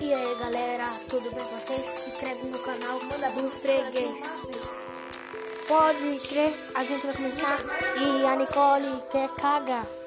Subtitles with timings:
[0.00, 1.86] E aí galera, tudo bem com vocês?
[1.86, 4.22] Se inscreve no canal Manda do Freguês.
[5.68, 7.60] Pode crer, a gente vai começar.
[7.98, 9.99] E a Nicole quer cagar.